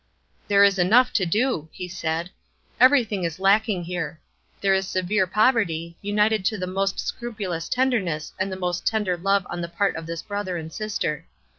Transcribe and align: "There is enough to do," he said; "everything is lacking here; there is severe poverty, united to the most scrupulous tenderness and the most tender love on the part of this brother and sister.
"There 0.47 0.63
is 0.63 0.79
enough 0.79 1.13
to 1.13 1.27
do," 1.27 1.69
he 1.71 1.87
said; 1.87 2.31
"everything 2.79 3.23
is 3.23 3.39
lacking 3.39 3.83
here; 3.83 4.19
there 4.59 4.73
is 4.73 4.87
severe 4.87 5.27
poverty, 5.27 5.95
united 6.01 6.43
to 6.45 6.57
the 6.57 6.65
most 6.65 6.99
scrupulous 6.99 7.69
tenderness 7.69 8.33
and 8.39 8.51
the 8.51 8.55
most 8.57 8.87
tender 8.87 9.15
love 9.15 9.45
on 9.47 9.61
the 9.61 9.69
part 9.69 9.95
of 9.95 10.07
this 10.07 10.23
brother 10.23 10.57
and 10.57 10.73
sister. 10.73 11.27